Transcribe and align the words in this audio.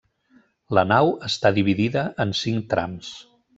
La 0.77 0.83
nau 0.91 1.11
està 1.27 1.53
dividida 1.59 2.07
en 2.27 2.35
cinc 2.43 2.69
trams. 2.75 3.15